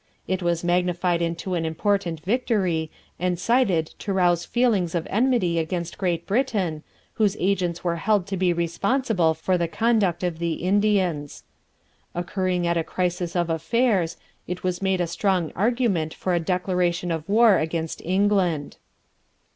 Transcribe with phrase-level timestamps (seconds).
[0.27, 5.99] It was magnified into an important victory, and cited to rouse feelings of enmity against
[5.99, 6.81] Great Britain,
[7.21, 11.43] whose agents were held to be responsible for the conduct of the Indians.
[12.15, 14.17] Occurring at a crisis of affairs,
[14.47, 18.77] it was made a strong argument for a declaration of war against England.